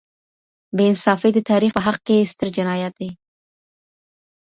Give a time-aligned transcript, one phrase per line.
[0.75, 3.09] بې انصافي د تاریخ په حق کي ستر جنایت دی.